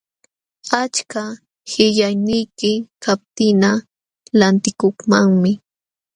[0.81, 1.23] Achka
[1.69, 2.71] qillayniyki
[3.03, 3.71] kaptinqa
[4.39, 5.51] lantikukmanmi.